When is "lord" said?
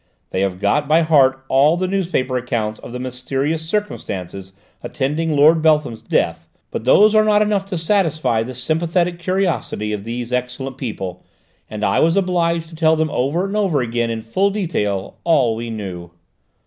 5.35-5.61